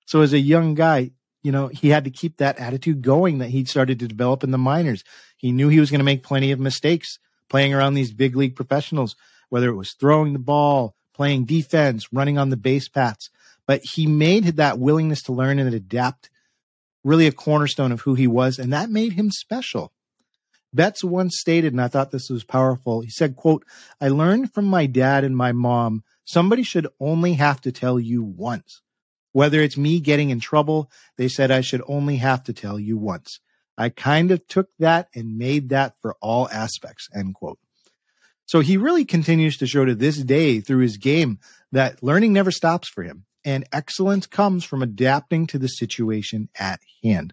So 0.07 0.23
as 0.23 0.33
a 0.33 0.39
young 0.39 0.75
guy, 0.75 1.13
you 1.43 1.53
know, 1.53 1.69
he 1.69 1.91
had 1.91 2.05
to 2.05 2.11
keep 2.11 2.39
that 2.39 2.59
attitude 2.59 3.03
going 3.03 3.39
that 3.39 3.51
he 3.51 3.65
started 3.65 4.01
to 4.01 4.09
develop 4.09 4.43
in 4.43 4.51
the 4.51 4.59
minors. 4.59 5.05
He 5.37 5.53
knew 5.53 5.69
he 5.69 5.79
was 5.79 5.91
going 5.91 6.01
to 6.01 6.05
make 6.05 6.25
plenty 6.25 6.51
of 6.51 6.59
mistakes 6.59 7.19
playing 7.49 7.73
around 7.73 7.95
these 7.95 8.13
big 8.13 8.35
league 8.35 8.57
professionals, 8.57 9.15
whether 9.49 9.69
it 9.69 9.77
was 9.77 9.93
throwing 9.93 10.33
the 10.33 10.41
ball, 10.41 10.97
playing 11.15 11.45
defense, 11.45 12.13
running 12.13 12.37
on 12.37 12.51
the 12.51 12.57
base 12.57 12.89
paths. 12.89 13.31
But 13.65 13.83
he 13.85 14.07
made 14.07 14.45
that 14.57 14.79
willingness 14.81 15.23
to 15.23 15.33
learn 15.33 15.61
and 15.61 15.73
adapt 15.73 16.31
really 17.05 17.29
a 17.29 17.33
cornerstone 17.33 17.93
of 17.93 18.01
who 18.01 18.15
he 18.15 18.27
was. 18.27 18.59
And 18.59 18.73
that 18.73 18.91
made 18.91 19.13
him 19.13 19.31
special. 19.31 19.93
Betts 20.77 21.03
once 21.03 21.39
stated, 21.39 21.73
and 21.73 21.81
I 21.81 21.89
thought 21.89 22.11
this 22.11 22.31
was 22.31 22.45
powerful. 22.45 23.01
He 23.01 23.11
said, 23.11 23.35
quote, 23.35 23.65
I 24.01 24.09
learned 24.09 24.53
from 24.53 24.67
my 24.67 24.87
dad 24.87 25.25
and 25.25 25.37
my 25.37 25.53
mom, 25.53 26.05
somebody 26.25 26.63
should 26.63 26.87
only 27.01 27.35
have 27.35 27.61
to 27.63 27.73
tell 27.73 27.99
you 27.99 28.23
once. 28.23 28.83
Whether 29.33 29.61
it's 29.61 29.77
me 29.77 30.01
getting 30.01 30.31
in 30.31 30.41
trouble, 30.41 30.91
they 31.17 31.29
said 31.29 31.51
I 31.51 31.63
should 31.63 31.83
only 31.89 32.17
have 32.19 32.45
to 32.45 32.53
tell 32.53 32.79
you 32.79 32.97
once. 32.97 33.41
I 33.77 33.89
kind 33.89 34.31
of 34.31 34.47
took 34.47 34.69
that 34.79 35.09
and 35.15 35.37
made 35.37 35.71
that 35.71 35.95
for 36.01 36.17
all 36.23 36.49
aspects, 36.51 37.09
end 37.15 37.35
quote. 37.35 37.59
So 38.47 38.61
he 38.61 38.77
really 38.77 39.05
continues 39.05 39.57
to 39.59 39.67
show 39.67 39.85
to 39.85 39.95
this 39.95 40.19
day 40.19 40.61
through 40.61 40.79
his 40.79 40.99
game 40.99 41.41
that 41.73 42.03
learning 42.03 42.33
never 42.33 42.51
stops 42.51 42.89
for 42.89 43.03
him 43.03 43.25
and 43.47 43.65
excellence 43.73 44.27
comes 44.27 44.65
from 44.65 44.83
adapting 44.83 45.47
to 45.47 45.59
the 45.59 45.69
situation 45.69 46.49
at 46.59 46.81
hand. 47.03 47.33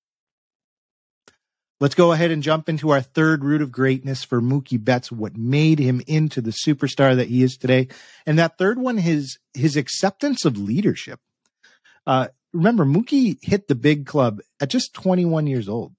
Let's 1.81 1.95
go 1.95 2.11
ahead 2.11 2.29
and 2.29 2.43
jump 2.43 2.69
into 2.69 2.91
our 2.91 3.01
third 3.01 3.43
root 3.43 3.63
of 3.63 3.71
greatness 3.71 4.23
for 4.23 4.39
Mookie 4.39 4.81
Betts, 4.81 5.11
what 5.11 5.35
made 5.35 5.79
him 5.79 5.99
into 6.05 6.39
the 6.39 6.51
superstar 6.51 7.15
that 7.15 7.27
he 7.27 7.41
is 7.41 7.57
today. 7.57 7.87
And 8.23 8.37
that 8.37 8.59
third 8.59 8.77
one, 8.77 8.99
is 8.99 9.39
his 9.55 9.75
acceptance 9.75 10.45
of 10.45 10.59
leadership. 10.59 11.19
Uh, 12.05 12.27
remember, 12.53 12.85
Mookie 12.85 13.39
hit 13.41 13.67
the 13.67 13.73
big 13.73 14.05
club 14.05 14.41
at 14.59 14.69
just 14.69 14.93
21 14.93 15.47
years 15.47 15.67
old. 15.67 15.93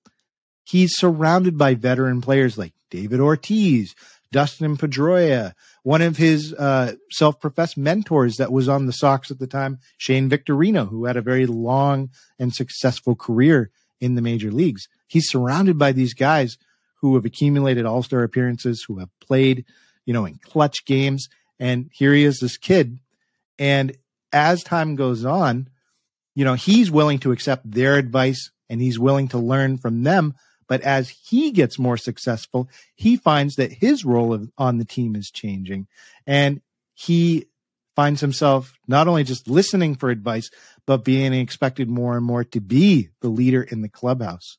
He's 0.63 0.97
surrounded 0.97 1.59
by 1.59 1.75
veteran 1.75 2.21
players 2.21 2.57
like 2.57 2.75
David 2.89 3.19
Ortiz, 3.19 3.97
Dustin 4.31 4.77
Pedroia, 4.77 5.53
one 5.83 6.01
of 6.01 6.17
his 6.17 6.55
uh, 6.55 6.95
self-professed 7.11 7.77
mentors 7.77 8.37
that 8.37 8.53
was 8.53 8.69
on 8.69 8.87
the 8.87 8.93
Sox 8.93 9.33
at 9.33 9.41
the 9.41 9.49
time, 9.49 9.81
Shane 9.99 10.29
Victorino, 10.29 10.89
who 10.89 11.07
had 11.07 11.17
a 11.17 11.23
very 11.23 11.47
long 11.47 12.11
and 12.39 12.55
successful 12.55 13.17
career 13.17 13.73
in 14.01 14.15
the 14.15 14.23
major 14.23 14.53
leagues 14.53 14.87
he's 15.13 15.29
surrounded 15.29 15.77
by 15.77 15.93
these 15.93 16.15
guys 16.15 16.57
who 17.03 17.15
have 17.17 17.27
accumulated 17.27 17.85
all 17.85 18.03
star 18.03 18.23
appearances, 18.23 18.83
who 18.83 18.99
have 18.99 19.11
played, 19.21 19.67
you 20.07 20.15
know, 20.15 20.25
in 20.25 20.39
clutch 20.39 20.87
games. 20.87 21.29
And 21.61 21.91
here 21.93 22.15
he 22.15 22.25
is, 22.25 22.41
this 22.41 22.57
kid. 22.57 22.99
And 23.59 23.95
as 24.33 24.63
time 24.63 24.97
goes 24.97 25.27
on, 25.27 25.69
you 26.35 26.47
know, 26.47 26.55
he's 26.55 26.91
willing 26.91 27.19
to 27.21 27.33
accept 27.33 27.71
their 27.71 27.97
advice 27.97 28.51
and 28.71 28.81
he's 28.81 28.99
willing 28.99 29.29
to 29.29 29.39
learn 29.39 29.77
from 29.77 30.03
them. 30.03 30.35
But 30.67 30.81
as 30.81 31.11
he 31.11 31.51
gets 31.51 31.79
more 31.79 31.99
successful, 31.99 32.71
he 32.95 33.19
finds 33.19 33.57
that 33.57 33.71
his 33.71 34.07
role 34.07 34.33
of, 34.33 34.51
on 34.57 34.79
the 34.79 34.87
team 34.87 35.15
is 35.15 35.31
changing. 35.31 35.89
And 36.27 36.63
he 36.95 37.49
finds 37.95 38.23
himself 38.23 38.73
not 38.89 39.09
only 39.09 39.25
just 39.25 39.47
listening 39.47 39.95
for 39.97 40.09
advice, 40.09 40.51
but 40.87 41.05
being 41.05 41.35
expected 41.35 41.91
more 41.91 42.17
and 42.17 42.25
more 42.25 42.45
to 42.45 42.61
be 42.61 43.11
the 43.21 43.29
leader 43.29 43.63
in 43.63 43.83
the 43.83 43.91
clubhouse. 43.91 44.57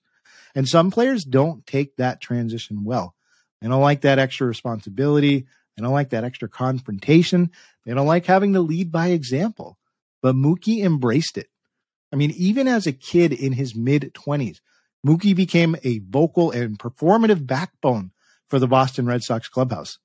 And 0.55 0.67
some 0.67 0.91
players 0.91 1.23
don't 1.23 1.65
take 1.65 1.95
that 1.97 2.21
transition 2.21 2.83
well. 2.83 3.15
They 3.61 3.67
don't 3.67 3.81
like 3.81 4.01
that 4.01 4.19
extra 4.19 4.45
responsibility. 4.45 5.47
They 5.75 5.81
don't 5.81 5.93
like 5.93 6.09
that 6.09 6.23
extra 6.23 6.47
confrontation. 6.47 7.51
They 7.85 7.93
don't 7.93 8.07
like 8.07 8.25
having 8.25 8.53
to 8.53 8.59
lead 8.59 8.91
by 8.91 9.07
example. 9.07 9.77
But 10.21 10.35
Mookie 10.35 10.83
embraced 10.83 11.37
it. 11.37 11.47
I 12.11 12.15
mean, 12.15 12.31
even 12.31 12.67
as 12.67 12.85
a 12.85 12.91
kid 12.91 13.33
in 13.33 13.53
his 13.53 13.75
mid 13.75 14.13
20s, 14.13 14.59
Mookie 15.05 15.35
became 15.35 15.75
a 15.83 15.99
vocal 15.99 16.51
and 16.51 16.77
performative 16.77 17.45
backbone 17.47 18.11
for 18.47 18.59
the 18.59 18.67
Boston 18.67 19.05
Red 19.05 19.23
Sox 19.23 19.49
clubhouse. 19.49 19.97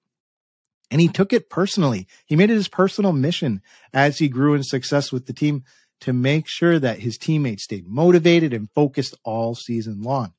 And 0.90 1.00
he 1.00 1.08
took 1.08 1.32
it 1.32 1.50
personally. 1.50 2.06
He 2.24 2.34
made 2.34 2.50
it 2.50 2.54
his 2.54 2.68
personal 2.68 3.12
mission 3.12 3.60
as 3.92 4.18
he 4.18 4.28
grew 4.28 4.54
in 4.54 4.62
success 4.62 5.12
with 5.12 5.26
the 5.26 5.34
team 5.34 5.64
to 6.00 6.12
make 6.12 6.48
sure 6.48 6.78
that 6.78 7.00
his 7.00 7.18
teammates 7.18 7.64
stayed 7.64 7.86
motivated 7.86 8.54
and 8.54 8.70
focused 8.70 9.14
all 9.24 9.54
season 9.54 10.00
long. 10.00 10.32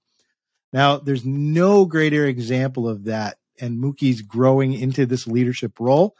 Now, 0.72 0.98
there's 0.98 1.26
no 1.26 1.86
greater 1.86 2.26
example 2.26 2.88
of 2.88 3.06
that 3.06 3.38
and 3.62 3.82
Mookie's 3.82 4.22
growing 4.22 4.74
into 4.74 5.06
this 5.06 5.28
leadership 5.28 5.80
role 5.80 6.16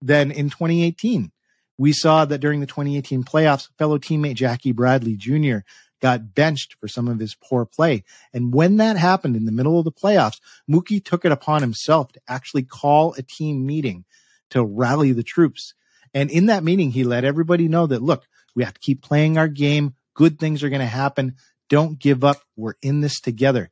than 0.00 0.30
in 0.30 0.50
2018. 0.50 1.30
We 1.78 1.92
saw 1.92 2.24
that 2.24 2.38
during 2.38 2.60
the 2.60 2.66
2018 2.66 3.24
playoffs, 3.24 3.68
fellow 3.78 3.98
teammate 3.98 4.34
Jackie 4.34 4.72
Bradley 4.72 5.16
Jr. 5.16 5.58
got 6.00 6.34
benched 6.34 6.76
for 6.80 6.88
some 6.88 7.08
of 7.08 7.18
his 7.18 7.34
poor 7.34 7.64
play. 7.64 8.04
And 8.32 8.52
when 8.52 8.76
that 8.76 8.96
happened 8.96 9.36
in 9.36 9.46
the 9.46 9.52
middle 9.52 9.78
of 9.78 9.84
the 9.84 9.92
playoffs, 9.92 10.40
Mookie 10.70 11.04
took 11.04 11.24
it 11.24 11.32
upon 11.32 11.62
himself 11.62 12.12
to 12.12 12.20
actually 12.28 12.64
call 12.64 13.14
a 13.14 13.22
team 13.22 13.64
meeting 13.64 14.04
to 14.50 14.64
rally 14.64 15.12
the 15.12 15.22
troops. 15.22 15.74
And 16.12 16.30
in 16.30 16.46
that 16.46 16.64
meeting, 16.64 16.90
he 16.90 17.04
let 17.04 17.24
everybody 17.24 17.68
know 17.68 17.86
that, 17.86 18.02
look, 18.02 18.26
we 18.54 18.64
have 18.64 18.74
to 18.74 18.80
keep 18.80 19.02
playing 19.02 19.38
our 19.38 19.48
game. 19.48 19.94
Good 20.14 20.38
things 20.38 20.62
are 20.62 20.68
going 20.68 20.80
to 20.80 20.86
happen. 20.86 21.36
Don't 21.70 21.98
give 21.98 22.22
up. 22.22 22.42
We're 22.56 22.74
in 22.82 23.00
this 23.00 23.18
together. 23.20 23.70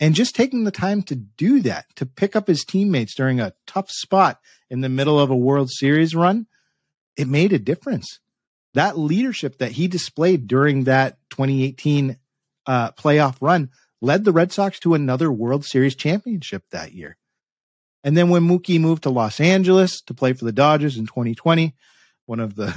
And 0.00 0.14
just 0.14 0.34
taking 0.34 0.64
the 0.64 0.70
time 0.70 1.02
to 1.02 1.14
do 1.14 1.60
that, 1.62 1.86
to 1.96 2.06
pick 2.06 2.34
up 2.34 2.46
his 2.46 2.64
teammates 2.64 3.14
during 3.14 3.40
a 3.40 3.52
tough 3.66 3.90
spot 3.90 4.40
in 4.70 4.80
the 4.80 4.88
middle 4.88 5.20
of 5.20 5.30
a 5.30 5.36
World 5.36 5.70
Series 5.70 6.14
run, 6.14 6.46
it 7.16 7.28
made 7.28 7.52
a 7.52 7.58
difference. 7.58 8.20
That 8.72 8.98
leadership 8.98 9.58
that 9.58 9.72
he 9.72 9.86
displayed 9.86 10.48
during 10.48 10.84
that 10.84 11.18
2018 11.30 12.16
uh, 12.66 12.90
playoff 12.92 13.36
run 13.40 13.70
led 14.00 14.24
the 14.24 14.32
Red 14.32 14.52
Sox 14.52 14.80
to 14.80 14.94
another 14.94 15.30
World 15.30 15.64
Series 15.64 15.94
championship 15.94 16.64
that 16.70 16.92
year. 16.92 17.16
And 18.02 18.16
then 18.16 18.28
when 18.28 18.42
Mookie 18.42 18.80
moved 18.80 19.04
to 19.04 19.10
Los 19.10 19.40
Angeles 19.40 20.02
to 20.02 20.14
play 20.14 20.32
for 20.32 20.44
the 20.44 20.52
Dodgers 20.52 20.96
in 20.96 21.06
2020, 21.06 21.74
one 22.26 22.40
of 22.40 22.56
the 22.56 22.74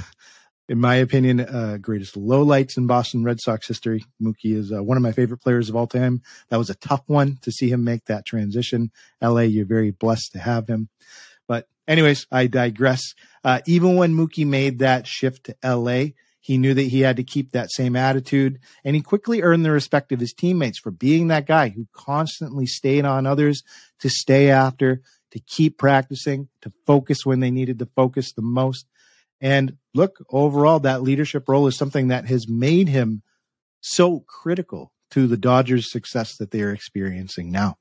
in 0.68 0.78
my 0.78 0.96
opinion, 0.96 1.40
uh, 1.40 1.78
greatest 1.80 2.14
lowlights 2.14 2.76
in 2.76 2.86
Boston 2.86 3.24
Red 3.24 3.40
Sox 3.40 3.66
history. 3.66 4.04
Mookie 4.22 4.54
is 4.54 4.70
uh, 4.70 4.82
one 4.82 4.96
of 4.96 5.02
my 5.02 5.12
favorite 5.12 5.38
players 5.38 5.68
of 5.70 5.76
all 5.76 5.86
time. 5.86 6.22
That 6.50 6.58
was 6.58 6.68
a 6.68 6.74
tough 6.74 7.02
one 7.06 7.38
to 7.42 7.50
see 7.50 7.70
him 7.70 7.84
make 7.84 8.04
that 8.04 8.26
transition. 8.26 8.90
LA, 9.22 9.42
you're 9.42 9.64
very 9.64 9.90
blessed 9.90 10.32
to 10.32 10.38
have 10.38 10.68
him. 10.68 10.90
But 11.46 11.68
anyways, 11.86 12.26
I 12.30 12.48
digress. 12.48 13.14
Uh, 13.42 13.60
even 13.66 13.96
when 13.96 14.14
Mookie 14.14 14.46
made 14.46 14.80
that 14.80 15.06
shift 15.06 15.44
to 15.44 15.56
LA, 15.64 16.08
he 16.40 16.58
knew 16.58 16.74
that 16.74 16.82
he 16.82 17.00
had 17.00 17.16
to 17.16 17.24
keep 17.24 17.52
that 17.52 17.70
same 17.70 17.96
attitude 17.96 18.58
and 18.84 18.94
he 18.94 19.02
quickly 19.02 19.42
earned 19.42 19.64
the 19.64 19.70
respect 19.70 20.12
of 20.12 20.20
his 20.20 20.32
teammates 20.32 20.78
for 20.78 20.90
being 20.90 21.28
that 21.28 21.46
guy 21.46 21.70
who 21.70 21.86
constantly 21.92 22.66
stayed 22.66 23.04
on 23.04 23.26
others 23.26 23.62
to 24.00 24.08
stay 24.08 24.50
after, 24.50 25.02
to 25.30 25.40
keep 25.40 25.78
practicing, 25.78 26.48
to 26.62 26.72
focus 26.86 27.24
when 27.24 27.40
they 27.40 27.50
needed 27.50 27.78
to 27.78 27.86
focus 27.86 28.32
the 28.32 28.42
most 28.42 28.86
and 29.40 29.76
look, 29.94 30.24
overall, 30.30 30.80
that 30.80 31.02
leadership 31.02 31.48
role 31.48 31.66
is 31.66 31.76
something 31.76 32.08
that 32.08 32.26
has 32.26 32.48
made 32.48 32.88
him 32.88 33.22
so 33.80 34.20
critical 34.20 34.92
to 35.10 35.26
the 35.26 35.36
Dodgers' 35.36 35.90
success 35.90 36.36
that 36.36 36.50
they 36.50 36.62
are 36.62 36.72
experiencing 36.72 37.50
now. 37.50 37.76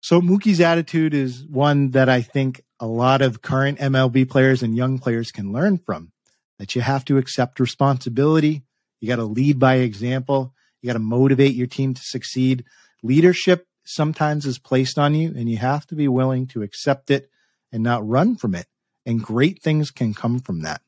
So 0.00 0.20
Mookie's 0.20 0.60
attitude 0.60 1.14
is 1.14 1.46
one 1.46 1.92
that 1.92 2.08
I 2.08 2.22
think 2.22 2.62
a 2.80 2.86
lot 2.86 3.22
of 3.22 3.42
current 3.42 3.78
MLB 3.78 4.28
players 4.28 4.62
and 4.62 4.76
young 4.76 4.98
players 4.98 5.30
can 5.30 5.52
learn 5.52 5.78
from. 5.78 6.10
That 6.58 6.74
you 6.74 6.80
have 6.80 7.04
to 7.06 7.18
accept 7.18 7.60
responsibility. 7.60 8.62
You 9.00 9.08
got 9.08 9.16
to 9.16 9.24
lead 9.24 9.58
by 9.58 9.76
example. 9.76 10.54
You 10.80 10.88
got 10.88 10.94
to 10.94 10.98
motivate 10.98 11.54
your 11.54 11.66
team 11.66 11.94
to 11.94 12.02
succeed. 12.02 12.64
Leadership 13.02 13.66
sometimes 13.84 14.46
is 14.46 14.58
placed 14.58 14.98
on 14.98 15.14
you, 15.14 15.32
and 15.36 15.48
you 15.48 15.56
have 15.56 15.86
to 15.88 15.94
be 15.94 16.08
willing 16.08 16.46
to 16.48 16.62
accept 16.62 17.10
it 17.10 17.30
and 17.72 17.82
not 17.82 18.06
run 18.06 18.36
from 18.36 18.54
it 18.54 18.66
and 19.06 19.22
great 19.22 19.62
things 19.62 19.90
can 19.90 20.14
come 20.14 20.38
from 20.38 20.62
that. 20.62 20.82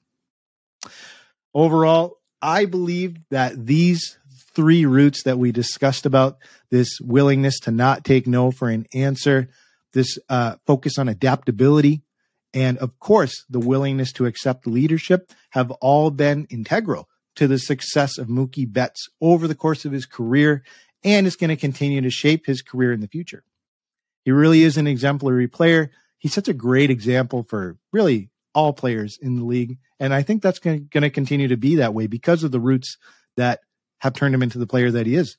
Overall, 1.55 2.19
I 2.43 2.65
believe 2.65 3.17
that 3.31 3.67
these 3.67 4.19
three 4.55 4.85
roots 4.87 5.23
that 5.25 5.39
we 5.39 5.53
discussed 5.53 6.07
about 6.07 6.39
this 6.71 7.01
willingness 7.01 7.59
to 7.61 7.71
not 7.71 8.05
take 8.05 8.27
no 8.27 8.51
for 8.51 8.69
an 8.69 8.87
answer, 8.95 9.49
this 9.93 10.19
uh, 10.29 10.57
focus 10.67 10.99
on 10.99 11.09
adaptability, 11.09 12.03
and 12.53 12.79
of 12.79 12.99
course, 13.01 13.45
the 13.49 13.59
willingness 13.59 14.13
to 14.13 14.27
accept 14.27 14.67
leadership 14.67 15.33
have 15.51 15.71
all 15.73 16.11
been 16.11 16.47
integral 16.51 17.09
to 17.37 17.49
the 17.49 17.59
success 17.59 18.17
of 18.17 18.29
Mookie 18.29 18.71
Betts 18.71 19.09
over 19.21 19.49
the 19.49 19.57
course 19.57 19.85
of 19.85 19.93
his 19.93 20.07
career 20.07 20.63
and 21.03 21.27
is 21.27 21.37
going 21.37 21.51
to 21.51 21.57
continue 21.57 22.01
to 22.01 22.11
shape 22.11 22.47
his 22.47 22.63
career 22.63 22.93
in 22.93 23.01
the 23.01 23.09
future. 23.09 23.43
He 24.25 24.31
really 24.31 24.63
is 24.63 24.77
an 24.77 24.87
exemplary 24.87 25.49
player 25.49 25.91
he's 26.25 26.33
such 26.33 26.49
a 26.49 26.55
great 26.55 26.91
example 26.91 27.45
for 27.47 27.77
really 27.93 28.31
all 28.55 28.73
players 28.73 29.19
in 29.21 29.37
the 29.37 29.45
league. 29.45 29.77
And 30.01 30.15
I 30.15 30.23
think 30.23 30.43
that's 30.43 30.59
going 30.59 30.89
to 30.91 31.11
continue 31.11 31.49
to 31.49 31.59
be 31.59 31.77
that 31.77 31.93
way 31.93 32.07
because 32.07 32.45
of 32.45 32.51
the 32.51 32.59
roots 32.59 32.97
that 33.37 33.61
have 33.99 34.15
turned 34.15 34.35
him 34.35 34.43
into 34.43 34.57
the 34.59 34.67
player 34.67 34.91
that 34.91 35.07
he 35.07 35.17
is. 35.17 35.37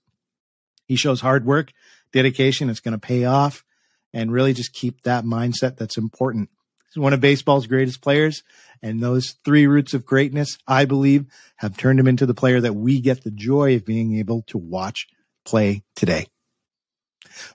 He 0.86 0.96
shows 0.96 1.22
hard 1.22 1.44
work, 1.44 1.72
dedication. 2.14 2.70
It's 2.70 2.82
going 2.82 2.92
to 2.92 3.00
pay 3.00 3.26
off 3.26 3.66
and 4.14 4.32
really 4.32 4.54
just 4.54 4.74
keep 4.74 5.02
that 5.02 5.26
mindset 5.26 5.76
that's 5.76 5.98
important. 5.98 6.52
He's 6.94 7.02
one 7.02 7.14
of 7.14 7.20
baseball's 7.20 7.66
greatest 7.66 8.04
players. 8.04 8.44
And 8.84 9.02
those 9.02 9.38
three 9.44 9.66
roots 9.66 9.96
of 9.96 10.06
greatness, 10.06 10.60
I 10.68 10.86
believe, 10.86 11.26
have 11.56 11.78
turned 11.78 12.00
him 12.00 12.08
into 12.08 12.28
the 12.28 12.36
player 12.36 12.62
that 12.62 12.76
we 12.76 13.02
get 13.02 13.24
the 13.24 13.32
joy 13.32 13.74
of 13.76 13.86
being 13.86 14.18
able 14.18 14.44
to 14.50 14.60
watch 14.60 15.08
play 15.46 15.82
today. 15.96 16.28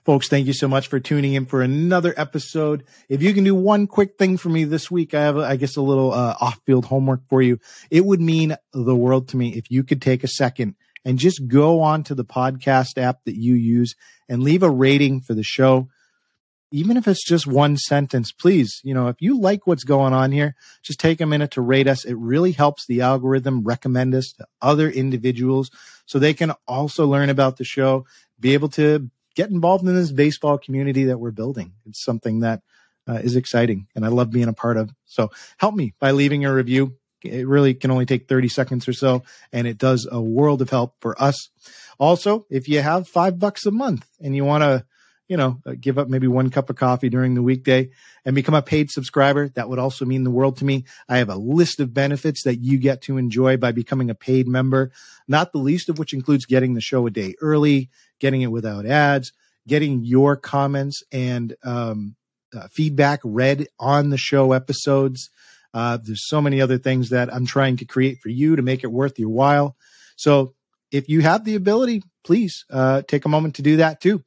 Folks, 0.05 0.27
thank 0.27 0.47
you 0.47 0.53
so 0.53 0.67
much 0.67 0.87
for 0.87 0.99
tuning 0.99 1.33
in 1.33 1.45
for 1.45 1.61
another 1.61 2.13
episode. 2.17 2.83
If 3.09 3.21
you 3.21 3.33
can 3.33 3.43
do 3.43 3.55
one 3.55 3.87
quick 3.87 4.17
thing 4.17 4.37
for 4.37 4.49
me 4.49 4.63
this 4.63 4.91
week, 4.91 5.13
I 5.13 5.21
have, 5.21 5.37
I 5.37 5.55
guess, 5.55 5.75
a 5.75 5.81
little 5.81 6.13
uh, 6.13 6.35
off 6.39 6.59
field 6.65 6.85
homework 6.85 7.21
for 7.29 7.41
you. 7.41 7.59
It 7.89 8.05
would 8.05 8.21
mean 8.21 8.55
the 8.73 8.95
world 8.95 9.29
to 9.29 9.37
me 9.37 9.55
if 9.55 9.71
you 9.71 9.83
could 9.83 10.01
take 10.01 10.23
a 10.23 10.27
second 10.27 10.75
and 11.03 11.17
just 11.17 11.47
go 11.47 11.81
on 11.81 12.03
to 12.03 12.15
the 12.15 12.25
podcast 12.25 12.97
app 12.97 13.23
that 13.25 13.35
you 13.35 13.55
use 13.55 13.95
and 14.29 14.43
leave 14.43 14.63
a 14.63 14.69
rating 14.69 15.21
for 15.21 15.33
the 15.33 15.43
show. 15.43 15.89
Even 16.73 16.95
if 16.95 17.05
it's 17.05 17.25
just 17.25 17.45
one 17.45 17.75
sentence, 17.75 18.31
please, 18.31 18.79
you 18.83 18.93
know, 18.93 19.09
if 19.09 19.17
you 19.19 19.37
like 19.37 19.67
what's 19.67 19.83
going 19.83 20.13
on 20.13 20.31
here, 20.31 20.55
just 20.81 21.01
take 21.01 21.19
a 21.19 21.25
minute 21.25 21.51
to 21.51 21.61
rate 21.61 21.87
us. 21.87 22.05
It 22.05 22.15
really 22.15 22.53
helps 22.53 22.85
the 22.85 23.01
algorithm 23.01 23.63
recommend 23.63 24.15
us 24.15 24.31
to 24.37 24.47
other 24.61 24.89
individuals 24.89 25.69
so 26.05 26.17
they 26.17 26.33
can 26.33 26.53
also 26.69 27.05
learn 27.07 27.29
about 27.29 27.57
the 27.57 27.65
show, 27.65 28.05
be 28.39 28.53
able 28.53 28.69
to 28.69 29.09
get 29.35 29.49
involved 29.49 29.85
in 29.87 29.95
this 29.95 30.11
baseball 30.11 30.57
community 30.57 31.05
that 31.05 31.19
we're 31.19 31.31
building. 31.31 31.73
It's 31.85 32.03
something 32.03 32.41
that 32.41 32.61
uh, 33.07 33.19
is 33.23 33.35
exciting 33.35 33.87
and 33.95 34.05
I 34.05 34.09
love 34.09 34.31
being 34.31 34.47
a 34.47 34.53
part 34.53 34.77
of. 34.77 34.91
So 35.05 35.31
help 35.57 35.75
me 35.75 35.93
by 35.99 36.11
leaving 36.11 36.45
a 36.45 36.53
review. 36.53 36.97
It 37.23 37.47
really 37.47 37.73
can 37.73 37.91
only 37.91 38.05
take 38.05 38.27
30 38.27 38.47
seconds 38.49 38.87
or 38.87 38.93
so, 38.93 39.21
and 39.53 39.67
it 39.67 39.77
does 39.77 40.07
a 40.11 40.19
world 40.19 40.61
of 40.61 40.71
help 40.71 40.95
for 41.01 41.21
us. 41.21 41.49
Also, 41.99 42.47
if 42.49 42.67
you 42.67 42.81
have 42.81 43.07
five 43.07 43.37
bucks 43.37 43.65
a 43.67 43.71
month 43.71 44.07
and 44.19 44.35
you 44.35 44.43
want 44.43 44.63
to, 44.63 44.83
you 45.27 45.37
know, 45.37 45.61
uh, 45.67 45.75
give 45.79 45.99
up 45.99 46.09
maybe 46.09 46.27
one 46.27 46.49
cup 46.49 46.71
of 46.71 46.77
coffee 46.77 47.09
during 47.09 47.35
the 47.35 47.43
weekday 47.43 47.91
and 48.25 48.35
become 48.35 48.55
a 48.55 48.61
paid 48.63 48.89
subscriber, 48.89 49.49
that 49.49 49.69
would 49.69 49.77
also 49.77 50.03
mean 50.03 50.23
the 50.23 50.31
world 50.31 50.57
to 50.57 50.65
me. 50.65 50.83
I 51.07 51.19
have 51.19 51.29
a 51.29 51.35
list 51.35 51.79
of 51.79 51.93
benefits 51.93 52.43
that 52.43 52.57
you 52.57 52.79
get 52.79 53.03
to 53.03 53.17
enjoy 53.17 53.55
by 53.57 53.71
becoming 53.71 54.09
a 54.09 54.15
paid 54.15 54.47
member, 54.47 54.91
not 55.27 55.51
the 55.51 55.59
least 55.59 55.89
of 55.89 55.99
which 55.99 56.13
includes 56.13 56.47
getting 56.47 56.73
the 56.73 56.81
show 56.81 57.05
a 57.05 57.11
day 57.11 57.35
early, 57.39 57.91
getting 58.21 58.41
it 58.41 58.51
without 58.51 58.85
ads, 58.85 59.33
getting 59.67 60.05
your 60.05 60.37
comments 60.37 61.03
and 61.11 61.55
um, 61.63 62.15
uh, 62.55 62.67
feedback 62.71 63.19
read 63.25 63.67
on 63.79 64.09
the 64.09 64.17
show 64.17 64.53
episodes. 64.53 65.29
Uh, 65.73 65.97
there's 66.01 66.27
so 66.27 66.41
many 66.41 66.61
other 66.61 66.77
things 66.77 67.09
that 67.09 67.33
I'm 67.33 67.45
trying 67.45 67.77
to 67.77 67.85
create 67.85 68.19
for 68.19 68.29
you 68.29 68.55
to 68.55 68.61
make 68.61 68.83
it 68.83 68.91
worth 68.91 69.19
your 69.19 69.29
while. 69.29 69.75
So 70.15 70.53
if 70.91 71.09
you 71.09 71.21
have 71.21 71.43
the 71.43 71.55
ability, 71.55 72.03
please 72.23 72.65
uh, 72.69 73.01
take 73.07 73.25
a 73.25 73.29
moment 73.29 73.55
to 73.55 73.61
do 73.61 73.77
that 73.77 73.99
too. 74.01 74.23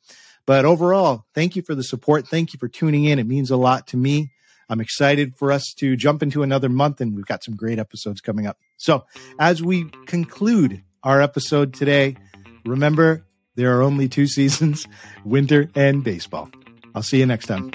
But 0.46 0.64
overall, 0.64 1.24
thank 1.34 1.56
you 1.56 1.62
for 1.62 1.74
the 1.74 1.84
support. 1.84 2.28
Thank 2.28 2.52
you 2.52 2.58
for 2.58 2.68
tuning 2.68 3.04
in. 3.04 3.18
It 3.18 3.26
means 3.26 3.50
a 3.50 3.56
lot 3.56 3.86
to 3.88 3.96
me. 3.96 4.30
I'm 4.68 4.80
excited 4.80 5.36
for 5.36 5.52
us 5.52 5.74
to 5.78 5.96
jump 5.96 6.22
into 6.22 6.42
another 6.42 6.68
month, 6.68 7.00
and 7.00 7.14
we've 7.14 7.26
got 7.26 7.44
some 7.44 7.54
great 7.54 7.78
episodes 7.78 8.20
coming 8.20 8.46
up. 8.46 8.58
So, 8.78 9.04
as 9.38 9.62
we 9.62 9.90
conclude 10.06 10.82
our 11.02 11.20
episode 11.20 11.74
today, 11.74 12.16
remember 12.64 13.26
there 13.56 13.76
are 13.76 13.82
only 13.82 14.08
two 14.08 14.26
seasons 14.26 14.86
winter 15.24 15.70
and 15.74 16.02
baseball. 16.04 16.48
I'll 16.94 17.02
see 17.02 17.18
you 17.18 17.26
next 17.26 17.46
time. 17.46 17.70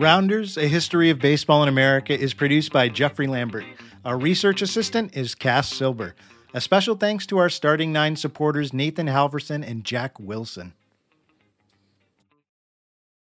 Rounders, 0.00 0.56
A 0.56 0.66
History 0.66 1.10
of 1.10 1.18
Baseball 1.18 1.62
in 1.62 1.68
America 1.68 2.18
is 2.18 2.32
produced 2.32 2.72
by 2.72 2.88
Jeffrey 2.88 3.26
Lambert. 3.26 3.66
Our 4.04 4.18
research 4.18 4.62
assistant 4.62 5.14
is 5.14 5.34
Cass 5.34 5.68
Silber. 5.68 6.14
A 6.54 6.60
special 6.60 6.96
thanks 6.96 7.26
to 7.26 7.38
our 7.38 7.50
starting 7.50 7.92
nine 7.92 8.16
supporters, 8.16 8.72
Nathan 8.72 9.08
Halverson 9.08 9.62
and 9.62 9.84
Jack 9.84 10.18
Wilson. 10.18 10.72